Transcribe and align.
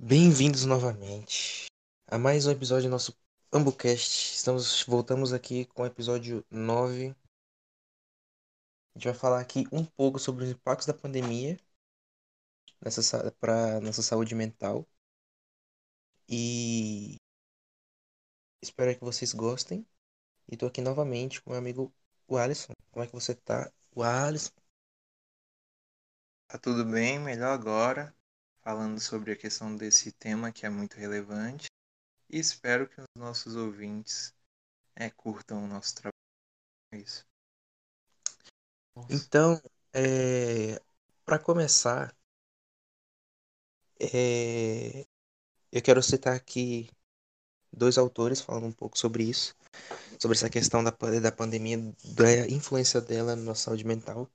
Bem-vindos 0.00 0.64
novamente 0.64 1.66
a 2.06 2.16
mais 2.16 2.46
um 2.46 2.52
episódio 2.52 2.88
do 2.88 2.92
nosso 2.92 3.12
AmbuCast. 3.50 4.36
Estamos, 4.36 4.84
voltamos 4.84 5.32
aqui 5.32 5.64
com 5.66 5.82
o 5.82 5.86
episódio 5.86 6.46
9. 6.48 7.16
A 8.94 8.98
gente 8.98 9.08
vai 9.08 9.14
falar 9.14 9.40
aqui 9.40 9.64
um 9.72 9.84
pouco 9.84 10.20
sobre 10.20 10.44
os 10.44 10.50
impactos 10.50 10.86
da 10.86 10.94
pandemia 10.94 11.58
para 13.40 13.80
nossa 13.80 14.00
saúde 14.00 14.36
mental. 14.36 14.86
E 16.28 17.16
espero 18.62 18.96
que 18.96 19.04
vocês 19.04 19.32
gostem. 19.32 19.84
E 20.48 20.56
tô 20.56 20.66
aqui 20.66 20.80
novamente 20.80 21.42
com 21.42 21.50
meu 21.50 21.58
amigo 21.58 21.92
o 22.28 22.36
Alisson. 22.38 22.72
Como 22.92 23.02
é 23.02 23.08
que 23.08 23.14
você 23.14 23.34
tá, 23.34 23.68
o 23.96 24.04
Alisson? 24.04 24.52
Tá 26.46 26.56
tudo 26.56 26.84
bem, 26.84 27.18
melhor 27.18 27.52
agora 27.52 28.16
falando 28.68 29.00
sobre 29.00 29.32
a 29.32 29.36
questão 29.36 29.74
desse 29.74 30.12
tema 30.12 30.52
que 30.52 30.66
é 30.66 30.68
muito 30.68 30.98
relevante 30.98 31.68
e 32.28 32.38
espero 32.38 32.86
que 32.86 33.00
os 33.00 33.06
nossos 33.16 33.56
ouvintes 33.56 34.34
é, 34.94 35.08
curtam 35.08 35.64
o 35.64 35.66
nosso 35.66 35.94
trabalho. 35.94 36.12
É 36.92 36.98
isso. 36.98 37.24
Então, 39.08 39.58
é, 39.94 40.78
para 41.24 41.38
começar, 41.38 42.14
é, 43.98 45.06
eu 45.72 45.80
quero 45.82 46.02
citar 46.02 46.36
aqui 46.36 46.90
dois 47.72 47.96
autores 47.96 48.42
falando 48.42 48.66
um 48.66 48.72
pouco 48.72 48.98
sobre 48.98 49.24
isso, 49.24 49.56
sobre 50.20 50.36
essa 50.36 50.50
questão 50.50 50.84
da, 50.84 50.90
da 50.90 51.32
pandemia, 51.32 51.78
da 52.04 52.46
influência 52.50 53.00
dela 53.00 53.34
na 53.34 53.54
saúde 53.54 53.84
mental. 53.86 54.30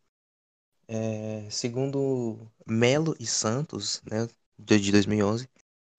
É, 0.88 1.48
segundo 1.50 2.40
Melo 2.68 3.16
e 3.20 3.26
Santos, 3.26 4.02
né, 4.10 4.28
de 4.58 4.92
2011, 4.92 5.48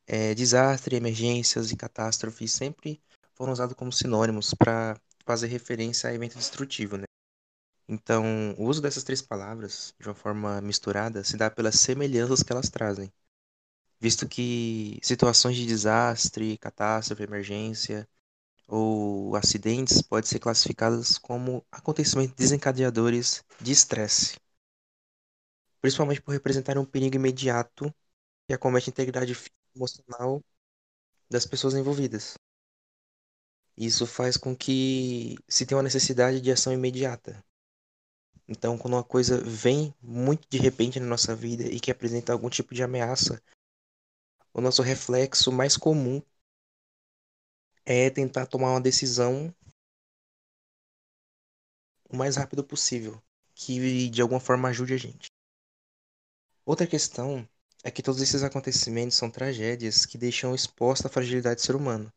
é, 0.06 0.34
desastre, 0.34 0.96
emergências 0.96 1.72
e 1.72 1.76
catástrofes 1.76 2.52
sempre 2.52 3.00
foram 3.34 3.52
usados 3.52 3.74
como 3.74 3.92
sinônimos 3.92 4.52
para 4.54 5.00
fazer 5.24 5.46
referência 5.46 6.10
a 6.10 6.14
evento 6.14 6.36
destrutivo. 6.36 6.98
Né? 6.98 7.04
Então, 7.88 8.54
o 8.58 8.64
uso 8.66 8.82
dessas 8.82 9.02
três 9.02 9.22
palavras, 9.22 9.94
de 9.98 10.08
uma 10.08 10.14
forma 10.14 10.60
misturada, 10.60 11.24
se 11.24 11.36
dá 11.36 11.50
pelas 11.50 11.80
semelhanças 11.80 12.42
que 12.42 12.52
elas 12.52 12.68
trazem, 12.68 13.12
visto 13.98 14.28
que 14.28 14.98
situações 15.02 15.56
de 15.56 15.66
desastre, 15.66 16.58
catástrofe, 16.58 17.22
emergência 17.22 18.06
ou 18.68 19.36
acidentes 19.36 20.02
podem 20.02 20.28
ser 20.28 20.38
classificadas 20.38 21.18
como 21.18 21.64
acontecimentos 21.72 22.34
desencadeadores 22.34 23.44
de 23.60 23.72
estresse 23.72 24.36
principalmente 25.84 26.22
por 26.22 26.32
representarem 26.32 26.80
um 26.80 26.86
perigo 26.86 27.16
imediato 27.16 27.94
que 28.46 28.54
acomete 28.54 28.88
a 28.88 28.90
integridade 28.90 29.36
emocional 29.76 30.42
das 31.28 31.44
pessoas 31.44 31.74
envolvidas. 31.74 32.38
Isso 33.76 34.06
faz 34.06 34.38
com 34.38 34.56
que 34.56 35.36
se 35.46 35.66
tenha 35.66 35.76
uma 35.76 35.82
necessidade 35.82 36.40
de 36.40 36.50
ação 36.50 36.72
imediata. 36.72 37.44
Então, 38.48 38.78
quando 38.78 38.94
uma 38.94 39.04
coisa 39.04 39.38
vem 39.44 39.94
muito 40.00 40.48
de 40.48 40.56
repente 40.56 40.98
na 40.98 41.04
nossa 41.04 41.36
vida 41.36 41.64
e 41.64 41.78
que 41.78 41.90
apresenta 41.90 42.32
algum 42.32 42.48
tipo 42.48 42.74
de 42.74 42.82
ameaça, 42.82 43.42
o 44.54 44.62
nosso 44.62 44.80
reflexo 44.80 45.52
mais 45.52 45.76
comum 45.76 46.22
é 47.84 48.08
tentar 48.08 48.46
tomar 48.46 48.70
uma 48.70 48.80
decisão 48.80 49.54
o 52.08 52.16
mais 52.16 52.36
rápido 52.36 52.64
possível, 52.64 53.22
que 53.54 54.08
de 54.08 54.22
alguma 54.22 54.40
forma 54.40 54.70
ajude 54.70 54.94
a 54.94 54.96
gente. 54.96 55.33
Outra 56.66 56.86
questão 56.86 57.46
é 57.82 57.90
que 57.90 58.02
todos 58.02 58.22
esses 58.22 58.42
acontecimentos 58.42 59.18
são 59.18 59.30
tragédias 59.30 60.06
que 60.06 60.16
deixam 60.16 60.54
exposta 60.54 61.08
a 61.08 61.10
fragilidade 61.10 61.56
do 61.56 61.64
ser 61.64 61.76
humano 61.76 62.10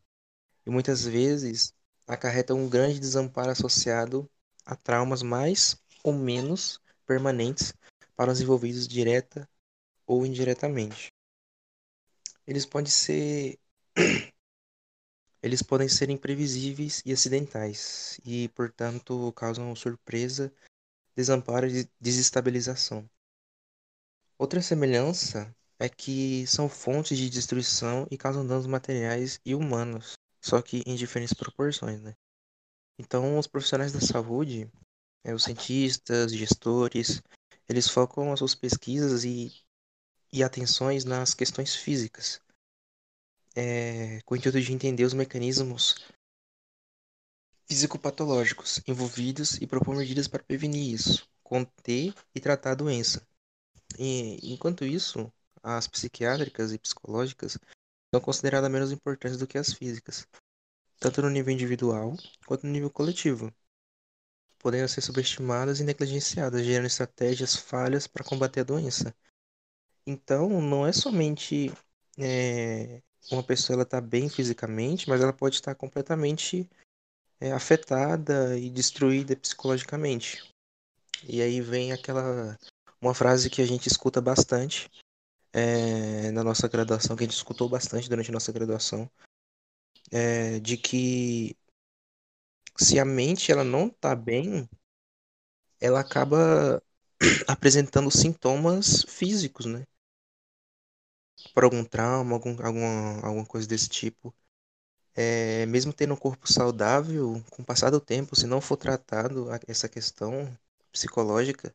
e 0.64 0.70
muitas 0.70 1.04
vezes 1.04 1.74
acarretam 2.06 2.58
um 2.58 2.68
grande 2.68 2.98
desamparo 2.98 3.50
associado 3.50 4.26
a 4.64 4.74
traumas 4.74 5.22
mais 5.22 5.76
ou 6.02 6.14
menos 6.14 6.80
permanentes 7.06 7.74
para 8.16 8.32
os 8.32 8.40
envolvidos 8.40 8.88
direta 8.88 9.46
ou 10.06 10.24
indiretamente. 10.24 11.12
Eles 12.46 12.64
podem 12.64 12.90
ser 12.90 13.58
eles 15.42 15.62
podem 15.62 15.90
ser 15.90 16.08
imprevisíveis 16.08 17.02
e 17.04 17.12
acidentais 17.12 18.18
e, 18.24 18.48
portanto, 18.48 19.30
causam 19.34 19.76
surpresa, 19.76 20.50
desamparo 21.14 21.68
e 21.68 21.86
desestabilização. 22.00 23.08
Outra 24.38 24.62
semelhança 24.62 25.52
é 25.80 25.88
que 25.88 26.46
são 26.46 26.68
fontes 26.68 27.18
de 27.18 27.28
destruição 27.28 28.06
e 28.08 28.16
causam 28.16 28.46
danos 28.46 28.68
materiais 28.68 29.40
e 29.44 29.52
humanos, 29.52 30.12
só 30.40 30.62
que 30.62 30.84
em 30.86 30.94
diferentes 30.94 31.34
proporções, 31.34 32.00
né? 32.00 32.14
Então, 32.96 33.36
os 33.36 33.48
profissionais 33.48 33.92
da 33.92 34.00
saúde, 34.00 34.70
é, 35.24 35.34
os 35.34 35.42
cientistas, 35.42 36.32
gestores, 36.32 37.20
eles 37.68 37.88
focam 37.88 38.32
as 38.32 38.38
suas 38.38 38.54
pesquisas 38.54 39.24
e, 39.24 39.52
e 40.32 40.44
atenções 40.44 41.04
nas 41.04 41.34
questões 41.34 41.74
físicas, 41.74 42.40
é, 43.56 44.20
com 44.24 44.34
o 44.34 44.36
intuito 44.36 44.60
de 44.60 44.72
entender 44.72 45.04
os 45.04 45.14
mecanismos 45.14 45.96
físico-patológicos 47.66 48.80
envolvidos 48.86 49.56
e 49.56 49.66
propor 49.66 49.96
medidas 49.96 50.28
para 50.28 50.44
prevenir 50.44 50.94
isso, 50.94 51.28
conter 51.42 52.14
e 52.32 52.40
tratar 52.40 52.70
a 52.70 52.76
doença. 52.76 53.27
E, 53.98 54.38
enquanto 54.52 54.84
isso, 54.84 55.30
as 55.60 55.88
psiquiátricas 55.88 56.72
e 56.72 56.78
psicológicas 56.78 57.58
são 58.14 58.20
consideradas 58.20 58.70
menos 58.70 58.92
importantes 58.92 59.36
do 59.36 59.46
que 59.46 59.58
as 59.58 59.72
físicas, 59.72 60.26
tanto 61.00 61.20
no 61.20 61.28
nível 61.28 61.52
individual 61.52 62.16
quanto 62.46 62.64
no 62.64 62.72
nível 62.72 62.90
coletivo, 62.90 63.52
podendo 64.58 64.88
ser 64.88 65.00
subestimadas 65.00 65.80
e 65.80 65.84
negligenciadas, 65.84 66.64
gerando 66.64 66.86
estratégias 66.86 67.56
falhas 67.56 68.06
para 68.06 68.24
combater 68.24 68.60
a 68.60 68.64
doença. 68.64 69.14
Então, 70.06 70.60
não 70.60 70.86
é 70.86 70.92
somente 70.92 71.72
é, 72.16 73.02
uma 73.30 73.42
pessoa 73.42 73.82
estar 73.82 74.00
tá 74.00 74.06
bem 74.06 74.28
fisicamente, 74.28 75.08
mas 75.08 75.20
ela 75.20 75.32
pode 75.32 75.56
estar 75.56 75.74
completamente 75.74 76.68
é, 77.40 77.52
afetada 77.52 78.56
e 78.56 78.70
destruída 78.70 79.36
psicologicamente. 79.36 80.42
E 81.28 81.42
aí 81.42 81.60
vem 81.60 81.92
aquela 81.92 82.56
uma 83.00 83.14
frase 83.14 83.48
que 83.50 83.62
a 83.62 83.66
gente 83.66 83.86
escuta 83.86 84.20
bastante 84.20 84.90
é, 85.52 86.30
na 86.32 86.42
nossa 86.44 86.68
graduação, 86.68 87.16
que 87.16 87.24
a 87.24 87.26
gente 87.26 87.36
escutou 87.36 87.68
bastante 87.68 88.08
durante 88.08 88.30
a 88.30 88.32
nossa 88.32 88.52
graduação, 88.52 89.10
é, 90.10 90.58
de 90.60 90.76
que 90.76 91.56
se 92.76 92.98
a 92.98 93.04
mente 93.04 93.50
ela 93.50 93.64
não 93.64 93.88
está 93.88 94.14
bem, 94.14 94.68
ela 95.80 96.00
acaba 96.00 96.82
apresentando 97.46 98.10
sintomas 98.10 99.04
físicos, 99.08 99.66
né? 99.66 99.84
Por 101.54 101.64
algum 101.64 101.84
trauma, 101.84 102.34
algum, 102.34 102.50
alguma, 102.64 103.26
alguma 103.26 103.46
coisa 103.46 103.66
desse 103.66 103.88
tipo. 103.88 104.34
É, 105.14 105.66
mesmo 105.66 105.92
tendo 105.92 106.14
um 106.14 106.16
corpo 106.16 106.50
saudável, 106.50 107.42
com 107.50 107.62
o 107.62 107.64
passar 107.64 107.90
do 107.90 108.00
tempo, 108.00 108.36
se 108.36 108.46
não 108.46 108.60
for 108.60 108.76
tratado 108.76 109.48
essa 109.66 109.88
questão 109.88 110.56
psicológica, 110.92 111.74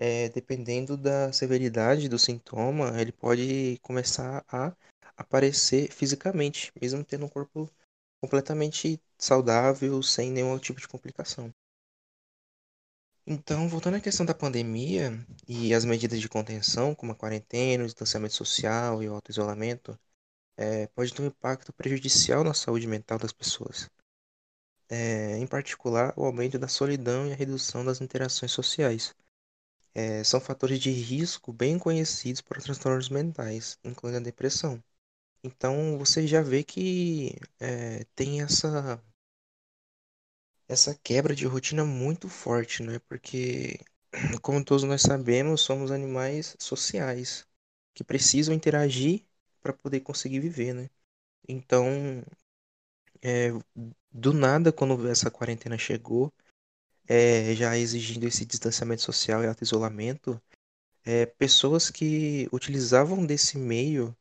é, 0.00 0.30
dependendo 0.30 0.96
da 0.96 1.30
severidade 1.30 2.08
do 2.08 2.18
sintoma, 2.18 2.98
ele 2.98 3.12
pode 3.12 3.78
começar 3.82 4.42
a 4.48 4.74
aparecer 5.14 5.92
fisicamente, 5.92 6.72
mesmo 6.80 7.04
tendo 7.04 7.26
um 7.26 7.28
corpo 7.28 7.70
completamente 8.18 8.98
saudável, 9.18 10.02
sem 10.02 10.32
nenhum 10.32 10.58
tipo 10.58 10.80
de 10.80 10.88
complicação. 10.88 11.52
Então, 13.26 13.68
voltando 13.68 13.96
à 13.96 14.00
questão 14.00 14.24
da 14.24 14.34
pandemia 14.34 15.12
e 15.46 15.74
as 15.74 15.84
medidas 15.84 16.18
de 16.18 16.28
contenção, 16.28 16.94
como 16.94 17.12
a 17.12 17.14
quarentena, 17.14 17.84
o 17.84 17.86
distanciamento 17.86 18.34
social 18.34 19.02
e 19.02 19.08
o 19.08 19.14
auto-isolamento, 19.14 19.98
é, 20.56 20.86
pode 20.88 21.12
ter 21.12 21.22
um 21.22 21.26
impacto 21.26 21.72
prejudicial 21.74 22.42
na 22.42 22.54
saúde 22.54 22.86
mental 22.86 23.18
das 23.18 23.32
pessoas. 23.32 23.90
É, 24.88 25.36
em 25.38 25.46
particular, 25.46 26.12
o 26.16 26.24
aumento 26.24 26.58
da 26.58 26.66
solidão 26.66 27.28
e 27.28 27.32
a 27.32 27.36
redução 27.36 27.84
das 27.84 28.00
interações 28.00 28.50
sociais, 28.50 29.14
é, 29.94 30.24
são 30.24 30.40
fatores 30.40 30.78
de 30.80 30.90
risco 30.90 31.52
bem 31.52 31.78
conhecidos 31.78 32.40
para 32.40 32.60
transtornos 32.60 33.08
mentais, 33.08 33.78
incluindo 33.84 34.18
a 34.18 34.22
depressão. 34.22 34.82
Então 35.44 35.98
você 35.98 36.26
já 36.26 36.42
vê 36.42 36.64
que 36.64 37.36
é, 37.60 38.04
tem 38.16 38.42
essa 38.42 39.02
essa 40.68 40.94
quebra 40.94 41.34
de 41.34 41.46
rotina 41.46 41.84
muito 41.84 42.28
forte, 42.28 42.82
né? 42.82 42.98
Porque, 43.00 43.78
como 44.42 44.64
todos 44.64 44.84
nós 44.84 45.02
sabemos, 45.02 45.60
somos 45.62 45.90
animais 45.90 46.56
sociais 46.58 47.46
que 47.94 48.04
precisam 48.04 48.54
interagir 48.54 49.24
para 49.60 49.72
poder 49.72 50.00
conseguir 50.00 50.40
viver, 50.40 50.72
né? 50.74 50.88
Então, 51.48 52.22
é, 53.22 53.50
do 54.12 54.32
nada, 54.32 54.72
quando 54.72 55.08
essa 55.08 55.30
quarentena 55.30 55.78
chegou, 55.78 56.32
é, 57.10 57.56
já 57.56 57.76
exigindo 57.76 58.24
esse 58.24 58.46
distanciamento 58.46 59.02
social 59.02 59.42
e 59.42 59.48
auto-isolamento, 59.48 60.40
é, 61.04 61.26
pessoas 61.26 61.90
que 61.90 62.48
utilizavam 62.52 63.26
desse 63.26 63.58
meio 63.58 64.16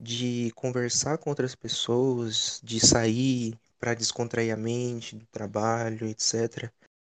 de 0.00 0.50
conversar 0.56 1.18
com 1.18 1.30
outras 1.30 1.54
pessoas, 1.54 2.60
de 2.64 2.80
sair 2.80 3.56
para 3.78 3.94
descontrair 3.94 4.52
a 4.52 4.56
mente 4.56 5.14
do 5.16 5.26
trabalho, 5.26 6.08
etc. 6.08 6.72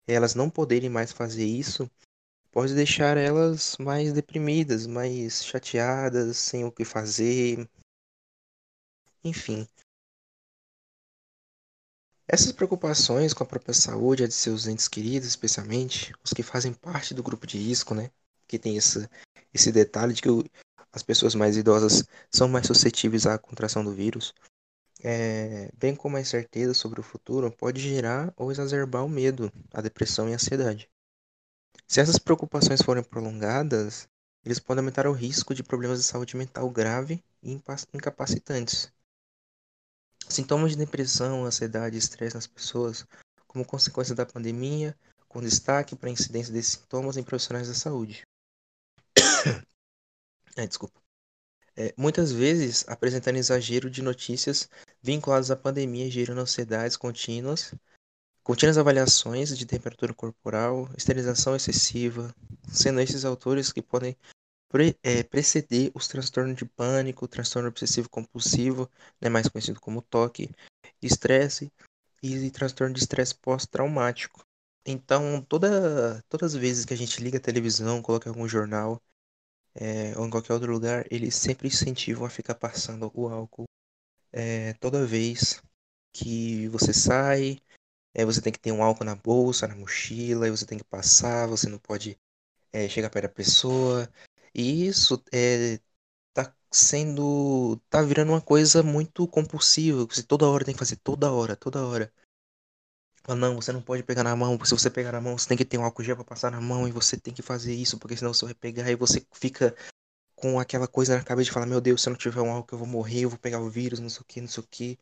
Elas 0.09 0.35
não 0.35 0.51
poderem 0.51 0.91
mais 0.91 1.13
fazer 1.13 1.47
isso 1.47 1.89
pode 2.53 2.75
deixar 2.75 3.17
elas 3.17 3.77
mais 3.79 4.13
deprimidas, 4.13 4.87
mais 4.87 5.45
chateadas, 5.45 6.37
sem 6.37 6.65
o 6.65 6.73
que 6.73 6.85
fazer. 6.85 7.69
Enfim. 9.25 9.67
Essas 12.27 12.53
preocupações 12.53 13.35
com 13.35 13.43
a 13.43 13.47
própria 13.47 13.75
saúde, 13.75 14.25
a 14.25 14.27
de 14.27 14.35
seus 14.35 14.67
entes 14.67 14.89
queridos, 14.89 15.29
especialmente 15.29 16.13
os 16.25 16.33
que 16.33 16.43
fazem 16.43 16.73
parte 16.73 17.15
do 17.15 17.23
grupo 17.23 17.47
de 17.47 17.59
risco, 17.59 17.95
né? 17.95 18.11
Que 18.47 18.59
tem 18.59 18.77
esse, 18.77 19.09
esse 19.53 19.73
detalhe 19.73 20.15
de 20.15 20.23
que 20.23 20.31
o, 20.31 20.45
as 20.93 21.03
pessoas 21.03 21.35
mais 21.35 21.57
idosas 21.57 22.05
são 22.31 22.49
mais 22.49 22.67
suscetíveis 22.67 23.27
à 23.27 23.39
contração 23.39 23.85
do 23.85 23.93
vírus, 23.93 24.35
é, 25.03 25.71
bem 25.77 25.97
como 25.97 26.17
a 26.17 26.21
incerteza 26.21 26.75
sobre 26.75 27.01
o 27.01 27.03
futuro, 27.03 27.51
pode 27.51 27.81
gerar 27.81 28.33
ou 28.37 28.53
exacerbar 28.53 29.05
o 29.05 29.09
medo, 29.09 29.53
a 29.73 29.81
depressão 29.81 30.29
e 30.29 30.33
a 30.33 30.37
ansiedade. 30.37 30.89
Se 31.89 32.01
essas 32.01 32.19
preocupações 32.19 32.83
forem 32.83 33.03
prolongadas, 33.03 34.09
eles 34.45 34.59
podem 34.59 34.81
aumentar 34.81 35.07
o 35.07 35.13
risco 35.13 35.55
de 35.55 35.63
problemas 35.63 35.99
de 35.99 36.05
saúde 36.05 36.37
mental 36.37 36.71
grave 36.71 37.23
e 37.43 37.61
incapacitantes. 37.93 38.93
Sintomas 40.33 40.71
de 40.71 40.79
depressão, 40.79 41.45
ansiedade 41.45 41.95
e 41.95 41.99
estresse 41.99 42.35
nas 42.35 42.47
pessoas, 42.47 43.07
como 43.47 43.67
consequência 43.67 44.15
da 44.15 44.25
pandemia, 44.25 44.97
com 45.29 45.43
destaque 45.43 45.95
para 45.95 46.09
a 46.09 46.13
incidência 46.13 46.51
desses 46.51 46.73
sintomas 46.73 47.19
em 47.19 47.23
profissionais 47.23 47.69
da 47.69 47.75
saúde. 47.75 48.23
É, 50.55 50.67
desculpa. 50.67 51.01
É, 51.75 51.95
muitas 51.97 52.31
vezes 52.31 52.85
apresentando 52.87 53.39
exagero 53.39 53.89
de 53.89 54.03
notícias 54.03 54.69
vinculadas 55.03 55.51
à 55.51 55.57
pandemia, 55.57 56.11
gerando 56.11 56.43
ansiedades 56.43 56.95
contínuas, 56.95 57.75
contínuas 58.43 58.77
avaliações 58.77 59.57
de 59.57 59.65
temperatura 59.65 60.13
corporal, 60.13 60.91
esterilização 60.95 61.57
excessiva, 61.57 62.35
sendo 62.71 63.01
esses 63.01 63.25
autores 63.25 63.73
que 63.73 63.81
podem 63.81 64.15
pre 64.73 64.97
é, 65.03 65.23
preceder 65.23 65.93
os 65.95 66.09
transtornos 66.09 66.57
de 66.57 66.65
pânico, 66.65 67.29
transtorno 67.29 67.69
obsessivo 67.69 68.09
compulsivo, 68.09 68.91
né, 69.21 69.29
mais 69.29 69.47
conhecido 69.49 69.79
como 69.79 70.01
TOC, 70.01 70.51
estresse 71.03 71.71
e 72.23 72.51
transtorno 72.51 72.95
de 72.95 73.01
estresse 73.01 73.35
pós-traumático. 73.35 74.43
Então, 74.87 75.43
toda, 75.43 76.25
todas 76.29 76.55
as 76.55 76.61
vezes 76.61 76.85
que 76.87 76.95
a 76.95 76.97
gente 76.97 77.23
liga 77.23 77.37
a 77.37 77.41
televisão, 77.41 78.01
coloca 78.03 78.31
algum 78.31 78.49
jornal, 78.49 79.01
é, 79.75 80.17
ou 80.19 80.27
em 80.27 80.31
qualquer 80.31 80.55
outro 80.55 80.73
lugar, 80.73 81.05
eles 81.11 81.35
sempre 81.35 81.69
incentivam 81.69 82.27
a 82.27 82.31
ficar 82.31 82.55
passando 82.55 83.11
o 83.15 83.29
álcool 83.29 83.67
é, 84.33 84.73
toda 84.75 85.07
vez 85.07 85.63
que 86.13 86.69
você 86.69 86.93
sai. 86.93 87.59
É, 88.15 88.25
você 88.25 88.41
tem 88.43 88.53
que 88.53 88.59
ter 88.59 88.73
um 88.73 88.83
álcool 88.83 89.05
na 89.05 89.15
bolsa, 89.15 89.69
na 89.69 89.77
mochila, 89.77 90.47
e 90.49 90.51
você 90.51 90.67
tem 90.67 90.79
que 90.79 90.85
passar, 90.85 91.47
você 91.47 91.69
não 91.69 91.79
pode 91.79 92.19
é, 92.73 92.89
chegar 92.89 93.11
perto 93.11 93.27
da 93.29 93.35
pessoa. 93.35 94.11
E 94.55 94.87
isso 94.87 95.23
é, 95.33 95.81
tá 96.35 96.55
sendo. 96.71 97.81
tá 97.91 98.03
virando 98.03 98.33
uma 98.33 98.41
coisa 98.43 98.83
muito 98.83 99.27
compulsiva. 99.29 100.07
Você 100.07 100.23
toda 100.23 100.49
hora 100.49 100.65
tem 100.65 100.75
que 100.75 100.79
fazer, 100.81 100.97
toda 100.97 101.33
hora, 101.33 101.57
toda 101.57 101.87
hora. 101.87 102.13
Ah, 103.25 103.35
não, 103.37 103.55
você 103.57 103.73
não 103.73 103.81
pode 103.81 104.03
pegar 104.03 104.25
na 104.25 104.35
mão, 104.35 104.59
se 104.65 104.75
você 104.75 104.91
pegar 104.91 105.13
na 105.13 105.21
mão, 105.21 105.39
você 105.39 105.47
tem 105.49 105.57
que 105.57 105.65
ter 105.65 105.79
um 105.79 105.85
álcool 105.85 106.03
gel 106.03 106.17
pra 106.17 106.25
passar 106.25 106.51
na 106.51 106.61
mão 106.61 106.89
e 106.89 106.91
você 106.93 107.17
tem 107.17 107.33
que 107.33 107.41
fazer 107.41 107.73
isso, 107.73 107.97
porque 107.99 108.17
senão 108.17 108.35
você 108.35 108.45
vai 108.47 108.55
pegar 108.55 108.91
e 108.91 108.97
você 108.97 109.25
fica 109.33 109.77
com 110.35 110.59
aquela 110.59 110.89
coisa 110.89 111.17
na 111.17 111.25
cabeça 111.25 111.47
de 111.47 111.53
falar, 111.53 111.67
meu 111.67 111.81
Deus, 111.81 112.03
se 112.03 112.09
eu 112.09 112.13
não 112.13 112.19
tiver 112.19 112.41
um 112.41 112.51
álcool 112.51 112.75
eu 112.75 112.79
vou 112.81 112.89
morrer, 112.89 113.21
eu 113.21 113.31
vou 113.31 113.39
pegar 113.39 113.61
o 113.61 113.71
vírus, 113.71 114.01
não 114.01 114.09
sei 114.09 114.21
o 114.23 114.25
que, 114.25 114.41
não 114.41 114.49
sei 114.49 114.63
o 114.63 114.67
que. 114.69 114.99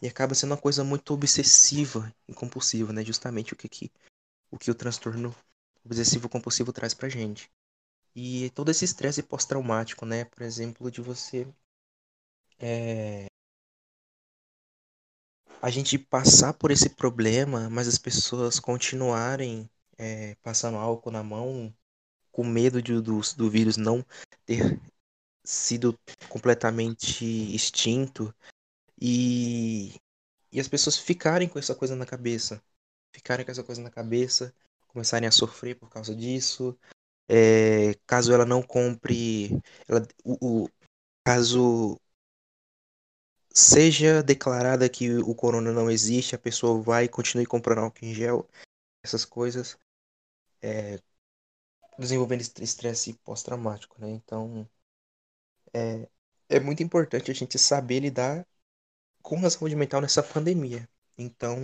E 0.00 0.08
acaba 0.08 0.34
sendo 0.34 0.52
uma 0.52 0.56
coisa 0.56 0.84
muito 0.84 1.12
obsessiva 1.14 2.14
e 2.28 2.34
compulsiva, 2.34 2.92
né? 2.92 3.04
Justamente 3.04 3.52
o 3.52 3.56
que, 3.56 3.68
que, 3.68 3.92
o, 4.50 4.58
que 4.58 4.70
o 4.70 4.74
transtorno 4.74 5.34
obsessivo 5.84 6.28
compulsivo 6.28 6.72
traz 6.72 6.94
pra 6.94 7.08
gente. 7.08 7.50
E 8.18 8.48
todo 8.50 8.70
esse 8.70 8.82
estresse 8.82 9.22
pós-traumático, 9.22 10.06
né? 10.06 10.24
Por 10.24 10.42
exemplo, 10.42 10.90
de 10.90 11.02
você 11.02 11.46
é, 12.58 13.26
a 15.60 15.68
gente 15.68 15.98
passar 15.98 16.54
por 16.54 16.70
esse 16.70 16.88
problema, 16.88 17.68
mas 17.68 17.86
as 17.86 17.98
pessoas 17.98 18.58
continuarem 18.58 19.68
é, 19.98 20.34
passando 20.36 20.78
álcool 20.78 21.10
na 21.10 21.22
mão, 21.22 21.74
com 22.32 22.42
medo 22.42 22.80
de, 22.80 22.98
do, 23.02 23.20
do 23.36 23.50
vírus 23.50 23.76
não 23.76 24.02
ter 24.46 24.80
sido 25.44 25.98
completamente 26.30 27.22
extinto, 27.54 28.34
e, 28.98 29.94
e 30.50 30.58
as 30.58 30.68
pessoas 30.68 30.96
ficarem 30.96 31.50
com 31.50 31.58
essa 31.58 31.74
coisa 31.74 31.94
na 31.94 32.06
cabeça, 32.06 32.62
ficarem 33.14 33.44
com 33.44 33.52
essa 33.52 33.62
coisa 33.62 33.82
na 33.82 33.90
cabeça, 33.90 34.54
começarem 34.88 35.28
a 35.28 35.32
sofrer 35.32 35.76
por 35.76 35.90
causa 35.90 36.14
disso, 36.16 36.74
é, 37.28 37.94
caso 38.06 38.32
ela 38.32 38.44
não 38.44 38.62
compre, 38.62 39.60
ela, 39.88 40.06
o, 40.24 40.64
o, 40.64 40.68
caso 41.24 42.00
seja 43.52 44.22
declarada 44.22 44.88
que 44.88 45.10
o 45.18 45.34
corona 45.34 45.72
não 45.72 45.90
existe, 45.90 46.34
a 46.34 46.38
pessoa 46.38 46.80
vai 46.80 47.04
e 47.04 47.08
continue 47.08 47.46
comprando 47.46 47.78
álcool 47.80 48.04
em 48.04 48.14
gel, 48.14 48.48
essas 49.02 49.24
coisas, 49.24 49.78
é, 50.62 51.00
desenvolvendo 51.98 52.42
estresse 52.60 53.14
pós-traumático, 53.24 54.00
né? 54.00 54.10
Então, 54.10 54.68
é, 55.72 56.08
é 56.48 56.60
muito 56.60 56.82
importante 56.82 57.30
a 57.30 57.34
gente 57.34 57.58
saber 57.58 58.00
lidar 58.00 58.46
com 59.22 59.44
a 59.44 59.50
saúde 59.50 59.76
mental 59.76 60.00
nessa 60.00 60.22
pandemia. 60.22 60.88
Então, 61.18 61.58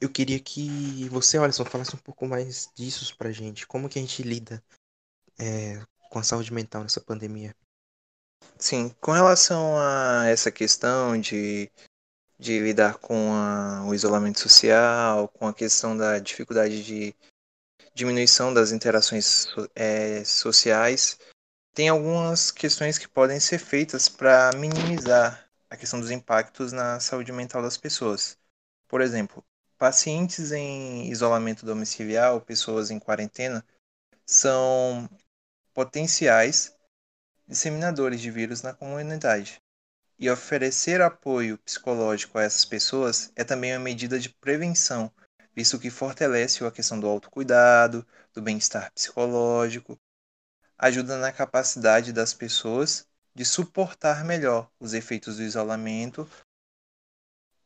eu 0.00 0.08
queria 0.08 0.38
que 0.38 1.08
você, 1.08 1.38
Alisson, 1.38 1.64
falasse 1.64 1.94
um 1.94 1.98
pouco 1.98 2.26
mais 2.26 2.70
disso 2.74 3.16
pra 3.16 3.32
gente. 3.32 3.66
Como 3.66 3.88
que 3.88 3.98
a 3.98 4.02
gente 4.02 4.22
lida 4.22 4.62
é, 5.38 5.82
com 6.10 6.18
a 6.18 6.22
saúde 6.22 6.52
mental 6.52 6.82
nessa 6.82 7.00
pandemia? 7.00 7.54
Sim, 8.58 8.90
com 9.00 9.12
relação 9.12 9.78
a 9.78 10.26
essa 10.26 10.50
questão 10.50 11.20
de, 11.20 11.70
de 12.38 12.58
lidar 12.60 12.98
com 12.98 13.32
a, 13.32 13.84
o 13.86 13.94
isolamento 13.94 14.40
social, 14.40 15.28
com 15.28 15.46
a 15.46 15.54
questão 15.54 15.96
da 15.96 16.18
dificuldade 16.18 16.82
de 16.82 17.14
diminuição 17.94 18.52
das 18.54 18.72
interações 18.72 19.46
é, 19.74 20.24
sociais, 20.24 21.18
tem 21.74 21.88
algumas 21.88 22.50
questões 22.50 22.98
que 22.98 23.08
podem 23.08 23.38
ser 23.38 23.58
feitas 23.58 24.08
para 24.08 24.50
minimizar 24.56 25.48
a 25.70 25.76
questão 25.76 26.00
dos 26.00 26.10
impactos 26.10 26.72
na 26.72 26.98
saúde 26.98 27.32
mental 27.32 27.62
das 27.62 27.76
pessoas. 27.76 28.36
Por 28.88 29.00
exemplo, 29.00 29.44
pacientes 29.78 30.50
em 30.50 31.08
isolamento 31.08 31.64
domiciliar, 31.64 32.38
pessoas 32.40 32.90
em 32.90 32.98
quarentena, 32.98 33.64
são 34.26 35.08
potenciais 35.72 36.74
disseminadores 37.46 38.20
de 38.20 38.30
vírus 38.30 38.60
na 38.60 38.74
comunidade. 38.74 39.62
E 40.18 40.28
oferecer 40.28 41.00
apoio 41.00 41.56
psicológico 41.58 42.38
a 42.38 42.42
essas 42.42 42.64
pessoas 42.64 43.32
é 43.36 43.44
também 43.44 43.72
uma 43.72 43.78
medida 43.78 44.18
de 44.18 44.28
prevenção, 44.28 45.10
visto 45.54 45.78
que 45.78 45.90
fortalece 45.90 46.64
a 46.64 46.70
questão 46.72 46.98
do 46.98 47.06
autocuidado, 47.06 48.04
do 48.34 48.42
bem-estar 48.42 48.92
psicológico, 48.92 49.98
ajuda 50.76 51.16
na 51.18 51.32
capacidade 51.32 52.12
das 52.12 52.34
pessoas 52.34 53.06
de 53.32 53.44
suportar 53.44 54.24
melhor 54.24 54.68
os 54.80 54.92
efeitos 54.92 55.36
do 55.36 55.42
isolamento 55.44 56.28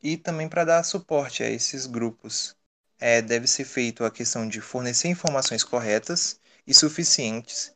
e 0.03 0.17
também 0.17 0.49
para 0.49 0.65
dar 0.65 0.83
suporte 0.83 1.41
a 1.41 1.49
esses 1.49 1.85
grupos. 1.85 2.55
É, 2.99 3.21
deve 3.21 3.47
ser 3.47 3.63
feito 3.63 4.03
a 4.03 4.11
questão 4.11 4.47
de 4.47 4.59
fornecer 4.59 5.07
informações 5.07 5.63
corretas 5.63 6.39
e 6.67 6.73
suficientes 6.73 7.73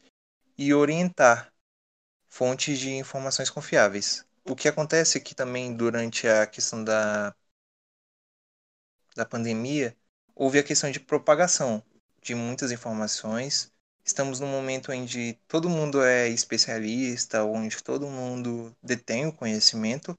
e 0.57 0.73
orientar 0.73 1.51
fontes 2.27 2.79
de 2.79 2.91
informações 2.91 3.49
confiáveis. 3.49 4.25
O 4.45 4.55
que 4.55 4.67
acontece 4.67 5.17
é 5.17 5.21
que 5.21 5.33
também 5.33 5.75
durante 5.75 6.27
a 6.27 6.45
questão 6.45 6.83
da, 6.83 7.33
da 9.15 9.25
pandemia 9.25 9.95
houve 10.35 10.59
a 10.59 10.63
questão 10.63 10.91
de 10.91 10.99
propagação 10.99 11.83
de 12.21 12.35
muitas 12.35 12.71
informações. 12.71 13.71
Estamos 14.03 14.39
num 14.39 14.47
momento 14.47 14.91
onde 14.91 15.37
todo 15.47 15.69
mundo 15.69 16.01
é 16.01 16.29
especialista, 16.29 17.43
onde 17.43 17.83
todo 17.83 18.07
mundo 18.07 18.75
detém 18.81 19.25
o 19.25 19.33
conhecimento 19.33 20.17